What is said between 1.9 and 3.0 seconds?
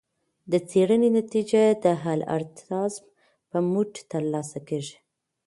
الالتزام